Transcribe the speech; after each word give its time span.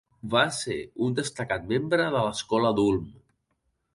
Va 0.35 0.43
ser 0.59 0.77
un 1.07 1.13
destacat 1.19 1.69
membre 1.73 2.09
de 2.17 2.23
l'escola 2.27 2.75
d'Ulm. 2.79 3.07